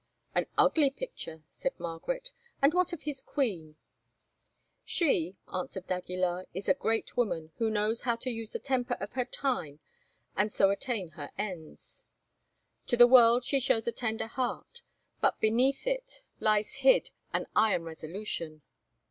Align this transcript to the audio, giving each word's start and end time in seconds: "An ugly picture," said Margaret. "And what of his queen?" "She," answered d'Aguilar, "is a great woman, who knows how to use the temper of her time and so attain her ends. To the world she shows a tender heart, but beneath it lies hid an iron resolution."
"An 0.33 0.47
ugly 0.57 0.89
picture," 0.89 1.43
said 1.47 1.79
Margaret. 1.79 2.31
"And 2.59 2.73
what 2.73 2.91
of 2.91 3.03
his 3.03 3.21
queen?" 3.21 3.75
"She," 4.83 5.37
answered 5.53 5.85
d'Aguilar, 5.85 6.47
"is 6.55 6.67
a 6.67 6.73
great 6.73 7.15
woman, 7.15 7.51
who 7.59 7.69
knows 7.69 8.01
how 8.01 8.15
to 8.15 8.31
use 8.31 8.51
the 8.51 8.57
temper 8.57 8.95
of 8.95 9.11
her 9.11 9.25
time 9.25 9.77
and 10.35 10.51
so 10.51 10.71
attain 10.71 11.09
her 11.09 11.29
ends. 11.37 12.05
To 12.87 12.97
the 12.97 13.05
world 13.05 13.43
she 13.45 13.59
shows 13.59 13.87
a 13.87 13.91
tender 13.91 14.25
heart, 14.25 14.81
but 15.21 15.39
beneath 15.39 15.85
it 15.85 16.23
lies 16.39 16.77
hid 16.81 17.11
an 17.31 17.45
iron 17.55 17.83
resolution." 17.83 18.63